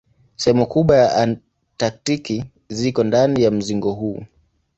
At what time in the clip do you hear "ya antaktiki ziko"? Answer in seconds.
0.97-3.03